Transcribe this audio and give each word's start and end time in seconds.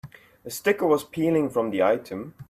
The 0.43 0.49
sticker 0.49 0.87
was 0.87 1.03
peeling 1.03 1.51
from 1.51 1.69
the 1.69 1.83
item. 1.83 2.33